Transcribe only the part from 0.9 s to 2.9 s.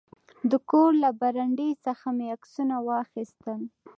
له برنډې څخه مې عکسونه